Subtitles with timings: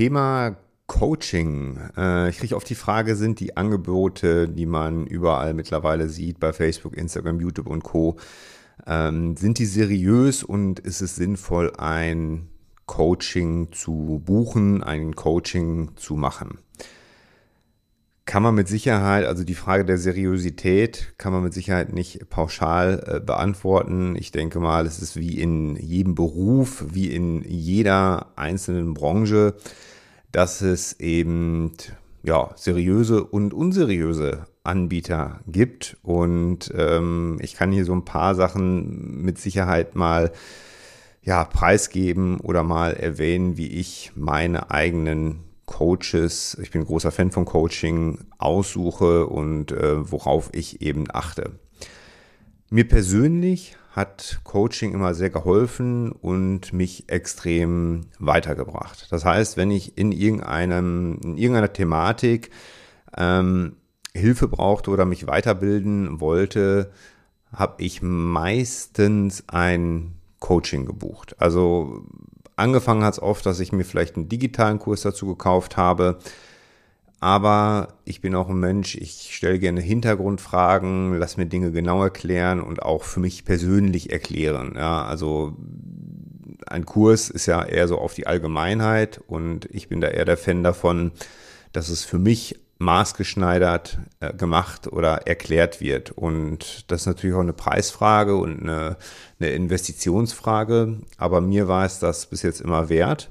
[0.00, 0.56] Thema
[0.86, 1.78] Coaching.
[1.94, 6.54] Äh, ich kriege oft die Frage, sind die Angebote, die man überall mittlerweile sieht, bei
[6.54, 8.16] Facebook, Instagram, YouTube und Co.,
[8.86, 12.48] ähm, sind die seriös und ist es sinnvoll, ein
[12.86, 16.60] Coaching zu buchen, ein Coaching zu machen?
[18.30, 23.02] Kann man mit Sicherheit, also die Frage der Seriosität kann man mit Sicherheit nicht pauschal
[23.04, 24.14] äh, beantworten.
[24.14, 29.54] Ich denke mal, es ist wie in jedem Beruf, wie in jeder einzelnen Branche
[30.32, 31.72] dass es eben
[32.22, 35.96] ja, seriöse und unseriöse Anbieter gibt.
[36.02, 40.30] Und ähm, ich kann hier so ein paar Sachen mit Sicherheit mal
[41.22, 47.44] ja, preisgeben oder mal erwähnen, wie ich meine eigenen Coaches, ich bin großer Fan von
[47.44, 51.52] Coaching, aussuche und äh, worauf ich eben achte.
[52.70, 59.06] Mir persönlich hat Coaching immer sehr geholfen und mich extrem weitergebracht.
[59.10, 62.50] Das heißt, wenn ich in, irgendeinem, in irgendeiner Thematik
[63.16, 63.76] ähm,
[64.12, 66.90] Hilfe brauchte oder mich weiterbilden wollte,
[67.52, 71.36] habe ich meistens ein Coaching gebucht.
[71.38, 72.04] Also
[72.60, 76.18] angefangen hat es oft, dass ich mir vielleicht einen digitalen Kurs dazu gekauft habe
[77.20, 82.62] aber ich bin auch ein Mensch, ich stelle gerne Hintergrundfragen, lass mir Dinge genau erklären
[82.62, 84.72] und auch für mich persönlich erklären.
[84.74, 85.54] Ja, also
[86.66, 90.38] ein Kurs ist ja eher so auf die Allgemeinheit und ich bin da eher der
[90.38, 91.12] Fan davon,
[91.72, 96.10] dass es für mich maßgeschneidert äh, gemacht oder erklärt wird.
[96.10, 98.96] Und das ist natürlich auch eine Preisfrage und eine,
[99.38, 100.98] eine Investitionsfrage.
[101.18, 103.30] Aber mir war es das bis jetzt immer wert.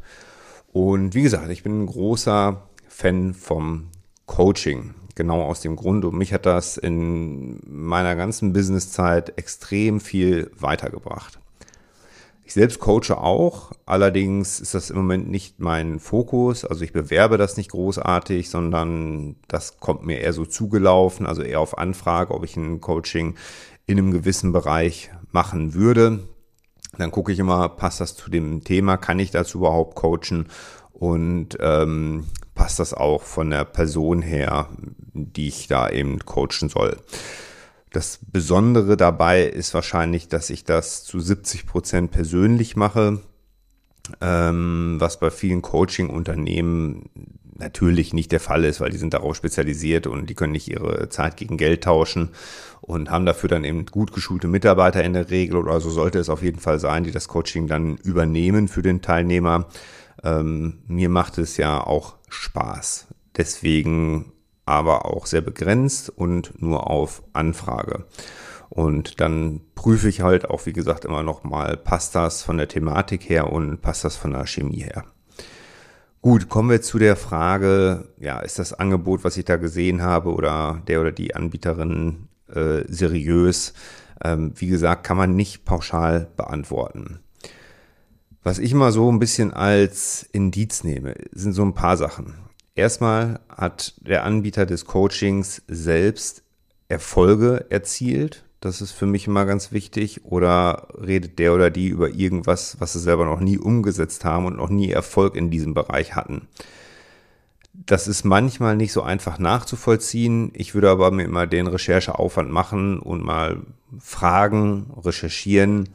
[0.71, 3.89] Und wie gesagt, ich bin ein großer Fan vom
[4.27, 4.93] Coaching.
[5.15, 6.05] Genau aus dem Grund.
[6.05, 11.39] Und mich hat das in meiner ganzen Businesszeit extrem viel weitergebracht.
[12.49, 16.65] Ich selbst coache auch, allerdings ist das im Moment nicht mein Fokus.
[16.65, 21.59] Also ich bewerbe das nicht großartig, sondern das kommt mir eher so zugelaufen, also eher
[21.59, 23.35] auf Anfrage, ob ich ein Coaching
[23.85, 26.27] in einem gewissen Bereich machen würde.
[26.97, 30.47] Dann gucke ich immer, passt das zu dem Thema, kann ich dazu überhaupt coachen?
[30.91, 34.69] Und ähm, passt das auch von der Person her,
[35.13, 36.97] die ich da eben coachen soll.
[37.91, 43.21] Das Besondere dabei ist wahrscheinlich, dass ich das zu 70 Prozent persönlich mache,
[44.21, 47.09] ähm, was bei vielen Coaching-Unternehmen
[47.59, 51.09] natürlich nicht der Fall ist, weil die sind darauf spezialisiert und die können nicht ihre
[51.09, 52.29] Zeit gegen Geld tauschen
[52.81, 56.29] und haben dafür dann eben gut geschulte Mitarbeiter in der Regel oder so sollte es
[56.29, 59.67] auf jeden Fall sein, die das Coaching dann übernehmen für den Teilnehmer.
[60.23, 63.07] Ähm, mir macht es ja auch Spaß.
[63.35, 64.31] Deswegen
[64.69, 68.05] aber auch sehr begrenzt und nur auf Anfrage.
[68.69, 72.67] Und dann prüfe ich halt auch, wie gesagt, immer noch mal, passt das von der
[72.67, 75.05] Thematik her und passt das von der Chemie her.
[76.21, 80.33] Gut, kommen wir zu der Frage, ja, ist das Angebot, was ich da gesehen habe
[80.33, 83.73] oder der oder die Anbieterin äh, seriös?
[84.23, 87.21] Ähm, wie gesagt, kann man nicht pauschal beantworten.
[88.43, 92.48] Was ich mal so ein bisschen als Indiz nehme, sind so ein paar Sachen.
[92.79, 96.43] Erstmal hat der Anbieter des Coachings selbst
[96.87, 98.45] Erfolge erzielt.
[98.61, 100.23] Das ist für mich immer ganz wichtig.
[100.23, 104.55] Oder redet der oder die über irgendwas, was sie selber noch nie umgesetzt haben und
[104.55, 106.47] noch nie Erfolg in diesem Bereich hatten.
[107.73, 110.51] Das ist manchmal nicht so einfach nachzuvollziehen.
[110.53, 113.57] Ich würde aber mir immer den Rechercheaufwand machen und mal
[113.99, 115.89] fragen, recherchieren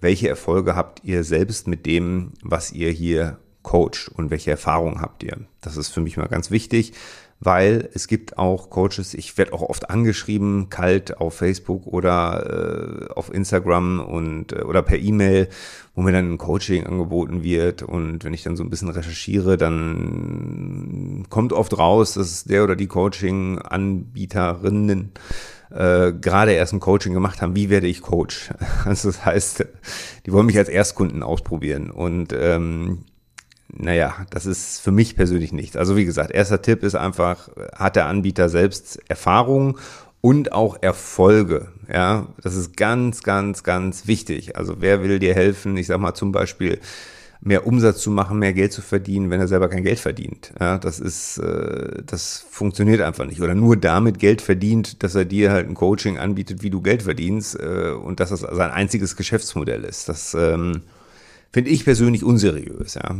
[0.00, 5.22] welche Erfolge habt ihr selbst mit dem, was ihr hier coacht und welche Erfahrungen habt
[5.22, 5.38] ihr?
[5.60, 6.92] Das ist für mich mal ganz wichtig,
[7.40, 13.12] weil es gibt auch Coaches, ich werde auch oft angeschrieben, kalt auf Facebook oder äh,
[13.12, 15.48] auf Instagram und äh, oder per E-Mail,
[15.94, 19.56] wo mir dann ein Coaching angeboten wird und wenn ich dann so ein bisschen recherchiere,
[19.56, 25.12] dann kommt oft raus, dass der oder die Coaching-Anbieterinnen
[25.70, 28.50] äh, gerade erst ein Coaching gemacht haben, wie werde ich Coach?
[28.84, 29.64] Also das heißt,
[30.26, 33.04] die wollen mich als Erstkunden ausprobieren und ähm,
[33.68, 35.76] naja, das ist für mich persönlich nichts.
[35.76, 39.78] Also wie gesagt, erster Tipp ist einfach, hat der Anbieter selbst Erfahrung
[40.20, 41.68] und auch Erfolge.
[41.92, 44.56] Ja, das ist ganz, ganz, ganz wichtig.
[44.56, 45.76] Also wer will dir helfen?
[45.76, 46.80] Ich sag mal zum Beispiel
[47.40, 50.52] mehr Umsatz zu machen, mehr Geld zu verdienen, wenn er selber kein Geld verdient.
[50.58, 53.40] Ja, das ist, äh, das funktioniert einfach nicht.
[53.40, 57.02] Oder nur damit Geld verdient, dass er dir halt ein Coaching anbietet, wie du Geld
[57.02, 60.08] verdienst äh, und dass das sein einziges Geschäftsmodell ist.
[60.08, 60.82] Das ähm,
[61.52, 62.94] finde ich persönlich unseriös.
[62.94, 63.14] Ja.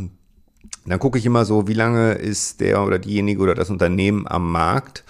[0.89, 4.51] Dann gucke ich immer so, wie lange ist der oder diejenige oder das Unternehmen am
[4.51, 5.05] Markt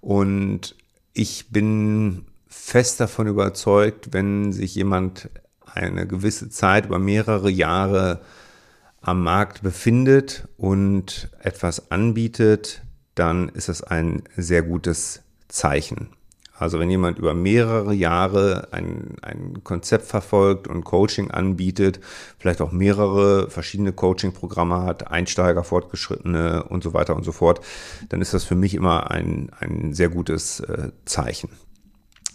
[0.00, 0.74] und
[1.12, 5.30] ich bin fest davon überzeugt, wenn sich jemand
[5.64, 8.20] eine gewisse Zeit über mehrere Jahre
[9.00, 12.82] am Markt befindet und etwas anbietet,
[13.14, 16.10] dann ist es ein sehr gutes Zeichen.
[16.60, 22.00] Also wenn jemand über mehrere Jahre ein, ein Konzept verfolgt und Coaching anbietet,
[22.38, 27.60] vielleicht auch mehrere verschiedene Coaching-Programme hat, Einsteiger, Fortgeschrittene und so weiter und so fort,
[28.10, 31.48] dann ist das für mich immer ein, ein sehr gutes äh, Zeichen.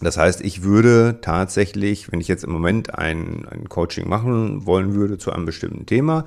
[0.01, 4.95] Das heißt, ich würde tatsächlich, wenn ich jetzt im Moment ein, ein Coaching machen wollen
[4.95, 6.25] würde zu einem bestimmten Thema,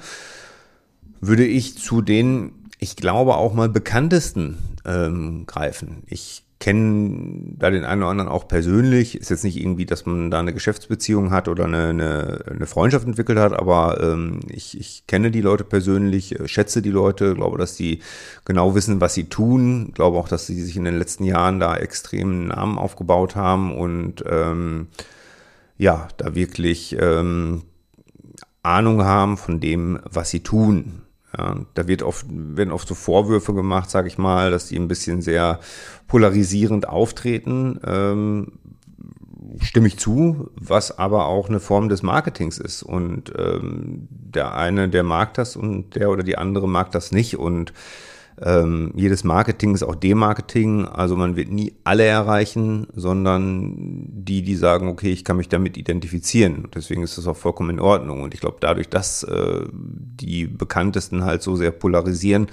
[1.20, 6.04] würde ich zu den, ich glaube auch mal bekanntesten ähm, greifen.
[6.06, 9.16] Ich kenne da den einen oder anderen auch persönlich.
[9.16, 13.06] Ist jetzt nicht irgendwie, dass man da eine Geschäftsbeziehung hat oder eine, eine, eine Freundschaft
[13.06, 17.58] entwickelt hat, aber ähm, ich, ich kenne die Leute persönlich, äh, schätze die Leute, glaube,
[17.58, 18.00] dass die
[18.44, 19.92] genau wissen, was sie tun.
[19.94, 24.24] Glaube auch, dass sie sich in den letzten Jahren da extremen Namen aufgebaut haben und
[24.28, 24.88] ähm,
[25.76, 27.62] ja, da wirklich ähm,
[28.64, 31.02] Ahnung haben von dem, was sie tun.
[31.36, 34.88] Ja, da wird oft, werden oft so Vorwürfe gemacht, sage ich mal, dass die ein
[34.88, 35.60] bisschen sehr
[36.06, 37.78] polarisierend auftreten.
[37.84, 38.52] Ähm,
[39.60, 42.82] stimme ich zu, was aber auch eine Form des Marketings ist.
[42.82, 47.38] Und ähm, der eine, der mag das und der oder die andere mag das nicht.
[47.38, 47.72] Und
[48.42, 53.74] ähm, jedes Marketing ist auch Demarketing, also man wird nie alle erreichen, sondern
[54.08, 56.68] die, die sagen, okay, ich kann mich damit identifizieren.
[56.74, 58.22] Deswegen ist das auch vollkommen in Ordnung.
[58.22, 62.48] Und ich glaube, dadurch, dass äh, die Bekanntesten halt so sehr polarisieren,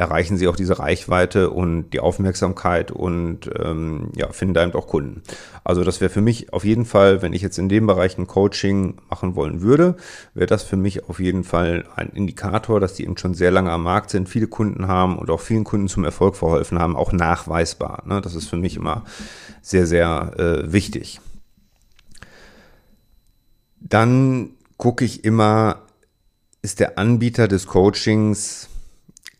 [0.00, 4.86] erreichen sie auch diese Reichweite und die Aufmerksamkeit und ähm, ja, finden da eben auch
[4.86, 5.20] Kunden.
[5.62, 8.26] Also das wäre für mich auf jeden Fall, wenn ich jetzt in dem Bereich ein
[8.26, 9.96] Coaching machen wollen würde,
[10.32, 13.70] wäre das für mich auf jeden Fall ein Indikator, dass die eben schon sehr lange
[13.70, 17.12] am Markt sind, viele Kunden haben und auch vielen Kunden zum Erfolg verholfen haben, auch
[17.12, 18.02] nachweisbar.
[18.06, 18.22] Ne?
[18.22, 19.04] Das ist für mich immer
[19.60, 21.20] sehr, sehr äh, wichtig.
[23.80, 25.82] Dann gucke ich immer,
[26.62, 28.70] ist der Anbieter des Coachings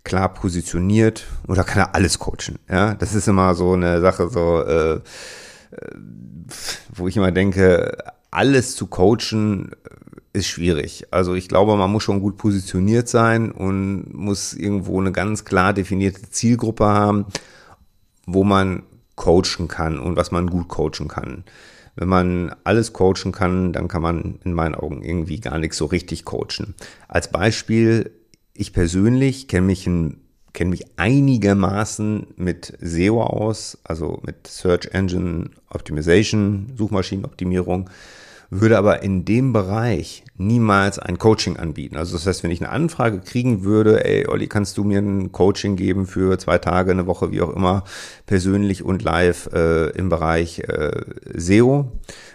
[0.05, 2.59] klar positioniert oder kann er alles coachen?
[2.69, 5.01] Ja, das ist immer so eine Sache, so äh, äh,
[6.95, 7.97] wo ich immer denke,
[8.31, 9.73] alles zu coachen
[10.33, 11.07] ist schwierig.
[11.11, 15.73] Also ich glaube, man muss schon gut positioniert sein und muss irgendwo eine ganz klar
[15.73, 17.27] definierte Zielgruppe haben,
[18.27, 18.85] wo man
[19.17, 21.45] coachen kann und was man gut coachen kann.
[21.97, 25.87] Wenn man alles coachen kann, dann kann man in meinen Augen irgendwie gar nichts so
[25.87, 26.75] richtig coachen.
[27.09, 28.13] Als Beispiel
[28.55, 36.73] ich persönlich kenne mich, kenn mich einigermaßen mit SEO aus, also mit Search Engine Optimization,
[36.77, 37.91] Suchmaschinenoptimierung,
[38.51, 41.97] würde aber in dem Bereich niemals ein Coaching anbieten.
[41.97, 45.31] Also das heißt, wenn ich eine Anfrage kriegen würde, ey Olli, kannst du mir ein
[45.31, 47.85] Coaching geben für zwei Tage, eine Woche, wie auch immer,
[48.27, 50.91] persönlich und live äh, im Bereich äh,
[51.35, 51.93] SEO,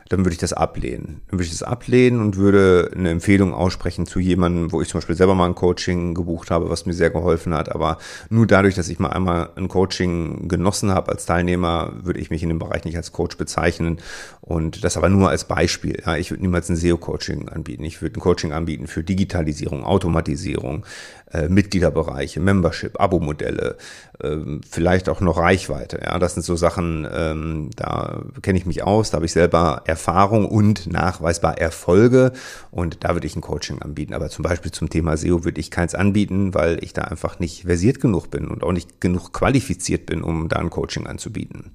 [0.10, 1.22] dann würde ich das ablehnen.
[1.28, 5.00] Dann würde ich das ablehnen und würde eine Empfehlung aussprechen zu jemandem, wo ich zum
[5.00, 7.74] Beispiel selber mal ein Coaching gebucht habe, was mir sehr geholfen hat.
[7.74, 7.98] Aber
[8.30, 12.44] nur dadurch, dass ich mal einmal ein Coaching genossen habe als Teilnehmer, würde ich mich
[12.44, 13.98] in dem Bereich nicht als Coach bezeichnen.
[14.42, 16.04] Und das aber nur als Beispiel.
[16.06, 17.84] Ja, ich würde niemals ein SEO-Coaching anbieten.
[17.84, 20.86] Ich würde ein Coaching anbieten für Digitalisierung, Automatisierung,
[21.32, 23.78] äh, Mitgliederbereiche, Membership, Abo-Modelle,
[24.20, 24.38] äh,
[24.70, 26.02] vielleicht auch noch Reichweite.
[26.04, 29.82] Ja, das sind so Sachen, ähm, da kenne ich mich aus, da habe ich selber
[29.86, 32.34] Erfahrung und nachweisbar Erfolge
[32.70, 34.14] und da würde ich ein Coaching anbieten.
[34.14, 37.64] Aber zum Beispiel zum Thema SEO würde ich keins anbieten, weil ich da einfach nicht
[37.64, 41.72] versiert genug bin und auch nicht genug qualifiziert bin, um da ein Coaching anzubieten.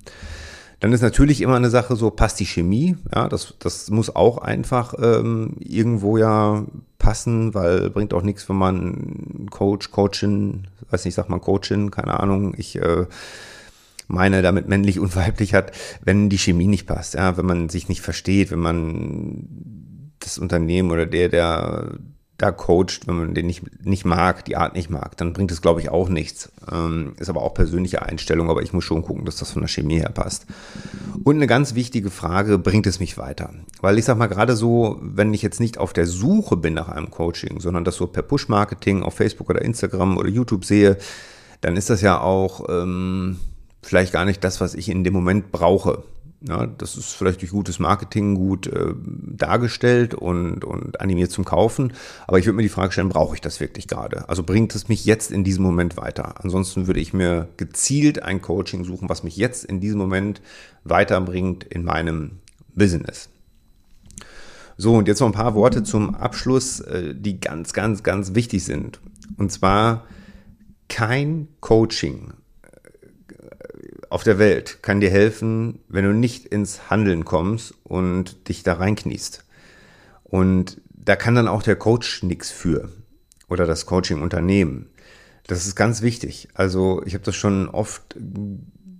[0.81, 2.97] Dann ist natürlich immer eine Sache so, passt die Chemie?
[3.15, 6.65] Ja, das, das muss auch einfach ähm, irgendwo ja
[6.99, 12.19] passen, weil bringt auch nichts, wenn man Coach, Coachin, weiß nicht, sagt man Coachin, keine
[12.19, 13.07] Ahnung, ich äh,
[14.09, 15.73] meine damit männlich und weiblich hat,
[16.03, 20.91] wenn die Chemie nicht passt, ja, wenn man sich nicht versteht, wenn man das Unternehmen
[20.91, 21.93] oder der, der
[22.43, 25.61] da coacht, wenn man den nicht, nicht mag, die Art nicht mag, dann bringt es,
[25.61, 26.51] glaube ich, auch nichts.
[26.71, 29.69] Ähm, ist aber auch persönliche Einstellung, aber ich muss schon gucken, dass das von der
[29.69, 30.47] Chemie her passt.
[31.23, 33.51] Und eine ganz wichtige Frage, bringt es mich weiter?
[33.81, 36.89] Weil ich sag mal, gerade so, wenn ich jetzt nicht auf der Suche bin nach
[36.89, 40.97] einem Coaching, sondern das so per Push-Marketing auf Facebook oder Instagram oder YouTube sehe,
[41.61, 43.39] dann ist das ja auch ähm,
[43.83, 46.05] vielleicht gar nicht das, was ich in dem Moment brauche.
[46.43, 51.93] Ja, das ist vielleicht durch gutes Marketing gut äh, dargestellt und, und animiert zum Kaufen.
[52.27, 54.27] Aber ich würde mir die Frage stellen, brauche ich das wirklich gerade?
[54.27, 56.43] Also bringt es mich jetzt in diesem Moment weiter?
[56.43, 60.41] Ansonsten würde ich mir gezielt ein Coaching suchen, was mich jetzt in diesem Moment
[60.85, 62.39] weiterbringt in meinem
[62.75, 63.29] Business.
[64.79, 68.65] So, und jetzt noch ein paar Worte zum Abschluss, äh, die ganz, ganz, ganz wichtig
[68.65, 68.99] sind.
[69.37, 70.07] Und zwar
[70.89, 72.33] kein Coaching
[74.11, 78.75] auf der Welt kann dir helfen, wenn du nicht ins Handeln kommst und dich da
[78.75, 79.45] reinkniest.
[80.25, 82.91] Und da kann dann auch der Coach nichts für
[83.49, 84.91] oder das Coaching-Unternehmen.
[85.47, 86.49] Das ist ganz wichtig.
[86.55, 88.17] Also ich habe das schon oft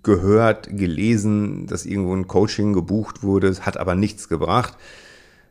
[0.03, 4.77] gehört, gelesen, dass irgendwo ein Coaching gebucht wurde, hat aber nichts gebracht.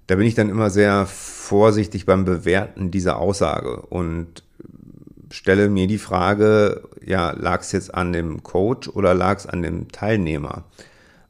[0.07, 4.43] Da bin ich dann immer sehr vorsichtig beim Bewerten dieser Aussage und
[5.31, 9.61] stelle mir die Frage, ja, lag es jetzt an dem Coach oder lag es an
[9.61, 10.65] dem Teilnehmer?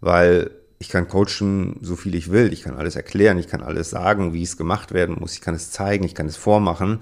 [0.01, 2.53] Weil ich kann coachen, so viel ich will.
[2.53, 5.33] Ich kann alles erklären, ich kann alles sagen, wie es gemacht werden muss.
[5.33, 6.99] Ich kann es zeigen, ich kann es vormachen.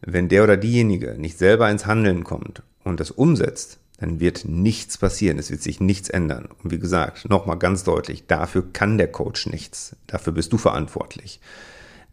[0.00, 4.96] Wenn der oder diejenige nicht selber ins Handeln kommt und das umsetzt, dann wird nichts
[4.96, 5.38] passieren.
[5.38, 6.48] Es wird sich nichts ändern.
[6.62, 9.96] Und wie gesagt, nochmal ganz deutlich, dafür kann der Coach nichts.
[10.06, 11.40] Dafür bist du verantwortlich.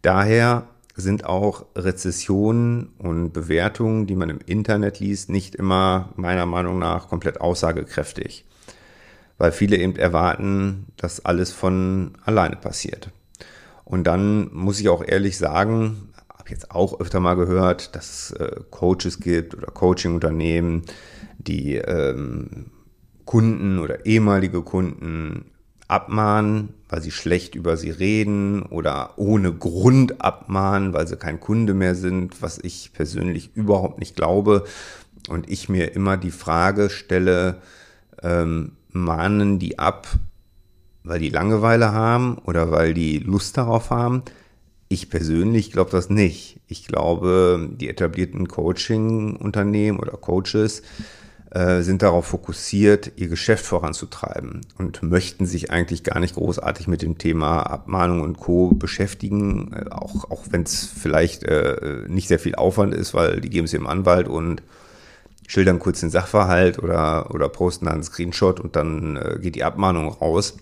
[0.02, 6.78] Daher sind auch Rezessionen und Bewertungen, die man im Internet liest, nicht immer meiner Meinung
[6.78, 8.46] nach komplett aussagekräftig,
[9.36, 13.10] weil viele eben erwarten, dass alles von alleine passiert.
[13.84, 16.08] Und dann muss ich auch ehrlich sagen,
[16.46, 20.82] habe jetzt auch öfter mal gehört, dass es äh, Coaches gibt oder Coaching-Unternehmen,
[21.38, 22.70] die ähm,
[23.24, 25.50] Kunden oder ehemalige Kunden
[25.88, 31.74] abmahnen, weil sie schlecht über sie reden oder ohne Grund abmahnen, weil sie kein Kunde
[31.74, 34.64] mehr sind, was ich persönlich überhaupt nicht glaube.
[35.28, 37.62] Und ich mir immer die Frage stelle,
[38.22, 40.08] ähm, mahnen die ab,
[41.04, 44.22] weil die Langeweile haben oder weil die Lust darauf haben?
[44.88, 46.60] Ich persönlich glaube das nicht.
[46.68, 50.82] Ich glaube, die etablierten Coaching-Unternehmen oder Coaches
[51.50, 57.02] äh, sind darauf fokussiert, ihr Geschäft voranzutreiben und möchten sich eigentlich gar nicht großartig mit
[57.02, 58.72] dem Thema Abmahnung und Co.
[58.74, 63.50] beschäftigen, äh, auch, auch wenn es vielleicht äh, nicht sehr viel Aufwand ist, weil die
[63.50, 64.62] geben es im Anwalt und
[65.46, 70.08] schildern kurz den Sachverhalt oder, oder posten einen Screenshot und dann äh, geht die Abmahnung
[70.08, 70.56] raus.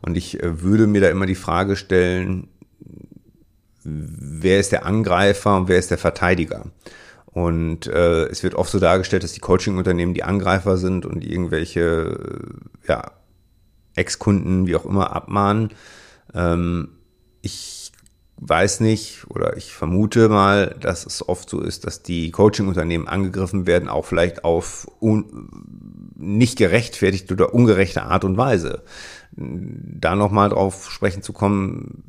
[0.00, 2.48] Und ich äh, würde mir da immer die Frage stellen,
[3.82, 6.66] wer ist der Angreifer und wer ist der Verteidiger?
[7.36, 11.82] Und äh, es wird oft so dargestellt, dass die Coaching-Unternehmen die Angreifer sind und irgendwelche
[11.82, 13.12] äh, ja,
[13.94, 15.68] Ex-Kunden, wie auch immer, abmahnen.
[16.32, 16.88] Ähm,
[17.42, 17.92] ich
[18.38, 23.66] weiß nicht oder ich vermute mal, dass es oft so ist, dass die Coaching-Unternehmen angegriffen
[23.66, 24.88] werden, auch vielleicht auf
[26.16, 28.82] nicht gerechtfertigte oder ungerechte Art und Weise.
[29.32, 32.02] Da nochmal drauf sprechen zu kommen,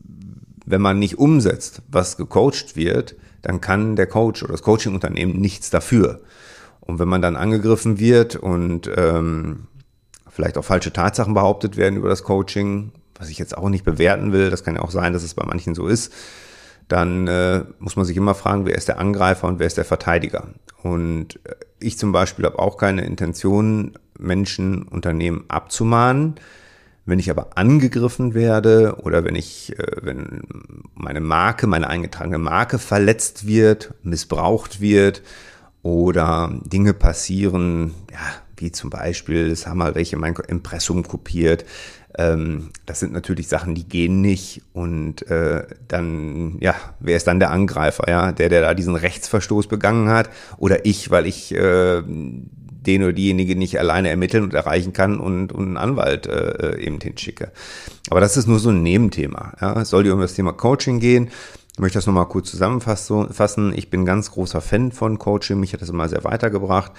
[0.65, 5.69] wenn man nicht umsetzt, was gecoacht wird, dann kann der Coach oder das Coaching-Unternehmen nichts
[5.69, 6.21] dafür.
[6.79, 9.67] Und wenn man dann angegriffen wird und ähm,
[10.29, 14.31] vielleicht auch falsche Tatsachen behauptet werden über das Coaching, was ich jetzt auch nicht bewerten
[14.31, 16.13] will, das kann ja auch sein, dass es bei manchen so ist,
[16.87, 19.85] dann äh, muss man sich immer fragen, wer ist der Angreifer und wer ist der
[19.85, 20.47] Verteidiger.
[20.83, 26.35] Und äh, ich zum Beispiel habe auch keine Intention, Menschen, Unternehmen abzumahnen.
[27.07, 30.41] Wenn ich aber angegriffen werde oder wenn ich, äh, wenn
[30.93, 35.23] meine Marke, meine eingetragene Marke verletzt wird, missbraucht wird
[35.83, 38.19] oder Dinge passieren, ja,
[38.57, 41.63] wie zum Beispiel, es haben mal welche mein Impressum kopiert.
[42.17, 44.63] Ähm, das sind natürlich Sachen, die gehen nicht.
[44.73, 48.33] Und äh, dann, ja, wer ist dann der Angreifer, ja?
[48.33, 50.29] Der, der da diesen Rechtsverstoß begangen hat?
[50.57, 52.01] Oder ich, weil ich äh,
[52.87, 56.99] den oder diejenige nicht alleine ermitteln und erreichen kann und, und einen Anwalt äh, eben
[56.99, 57.51] hinschicke.
[58.09, 59.53] Aber das ist nur so ein Nebenthema.
[59.61, 59.81] Ja.
[59.81, 61.29] Es soll dir um das Thema Coaching gehen.
[61.77, 63.71] Ich möchte das nochmal kurz zusammenfassen.
[63.75, 65.59] Ich bin ganz großer Fan von Coaching.
[65.59, 66.91] Mich hat das immer sehr weitergebracht.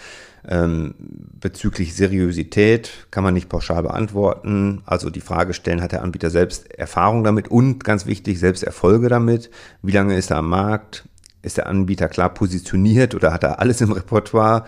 [0.46, 4.82] Ähm, bezüglich Seriosität kann man nicht pauschal beantworten.
[4.86, 9.08] Also die Frage stellen, hat der Anbieter selbst Erfahrung damit und ganz wichtig, selbst Erfolge
[9.08, 9.50] damit?
[9.82, 11.08] Wie lange ist er am Markt?
[11.42, 14.64] Ist der Anbieter klar positioniert oder hat er alles im Repertoire?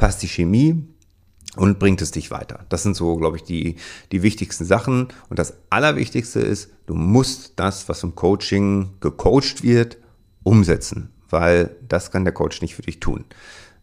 [0.00, 0.82] Passt die Chemie
[1.56, 2.64] und bringt es dich weiter.
[2.70, 3.76] Das sind so, glaube ich, die,
[4.12, 5.08] die wichtigsten Sachen.
[5.28, 9.98] Und das Allerwichtigste ist, du musst das, was im Coaching gecoacht wird,
[10.42, 13.26] umsetzen, weil das kann der Coach nicht für dich tun.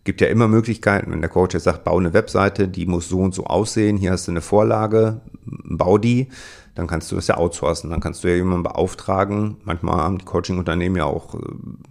[0.06, 3.20] Gibt ja immer Möglichkeiten, wenn der Coach jetzt sagt, bau eine Webseite, die muss so
[3.20, 5.22] und so aussehen, hier hast du eine Vorlage,
[5.68, 6.30] bau die
[6.78, 7.90] dann kannst du das ja outsourcen.
[7.90, 9.58] Dann kannst du ja jemanden beauftragen.
[9.64, 11.40] Manchmal haben die Coaching-Unternehmen ja auch äh,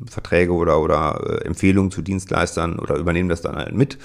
[0.09, 3.99] Verträge oder, oder äh, Empfehlungen zu Dienstleistern oder übernehmen das dann halt mit.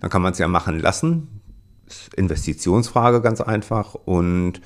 [0.00, 1.40] Dann kann man es ja machen lassen.
[2.14, 4.60] Investitionsfrage ganz einfach und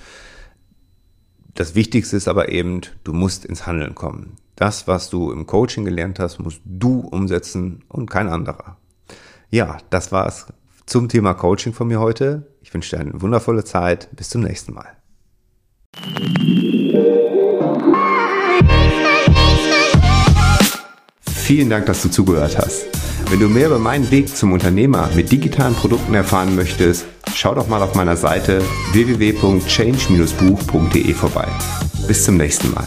[1.55, 4.37] das Wichtigste ist aber eben, du musst ins Handeln kommen.
[4.57, 8.77] Das, was du im Coaching gelernt hast, musst du umsetzen und kein anderer.
[9.49, 10.49] Ja, das war's
[10.87, 12.47] zum Thema Coaching von mir heute.
[12.61, 14.09] Ich wünsche dir eine wundervolle Zeit.
[14.17, 14.97] Bis zum nächsten Mal.
[21.21, 22.87] Vielen Dank, dass du zugehört hast.
[23.29, 27.69] Wenn du mehr über meinen Weg zum Unternehmer mit digitalen Produkten erfahren möchtest, schau doch
[27.69, 28.63] mal auf meiner Seite
[28.93, 31.49] www.change-buch.de vorbei.
[32.07, 32.87] Bis zum nächsten Mal.